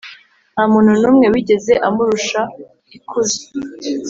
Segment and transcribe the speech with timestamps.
[0.53, 2.41] nta muntu n’umwe wigeze amurusha
[2.97, 3.41] ikuzo.